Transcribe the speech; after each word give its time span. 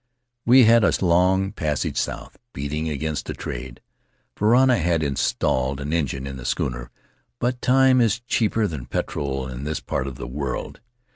"We 0.47 0.63
had 0.63 0.83
a 0.83 0.91
long 1.05 1.51
passage 1.51 1.95
south, 1.95 2.39
beating 2.53 2.89
against 2.89 3.27
the 3.27 3.35
trade; 3.35 3.81
Varana 4.35 4.79
had 4.79 5.03
installed 5.03 5.79
an 5.79 5.93
engine 5.93 6.25
in 6.25 6.37
the 6.37 6.43
schooner, 6.43 6.89
but 7.37 7.61
time 7.61 8.01
is 8.01 8.19
cheaper 8.21 8.65
than 8.65 8.87
petrol 8.87 9.47
in 9.47 9.63
this 9.63 9.79
part 9.79 10.07
of 10.07 10.15
the 10.15 10.25
world. 10.25 10.79